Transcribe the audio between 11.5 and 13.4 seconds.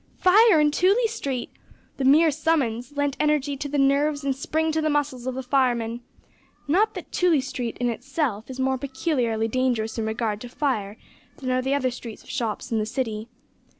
are the other streets of shops in the City.